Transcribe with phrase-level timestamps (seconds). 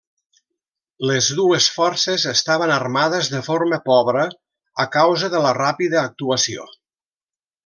[1.09, 4.25] Les dues forces estaven armades de forma pobra
[4.85, 6.67] a causa de la ràpida actuació.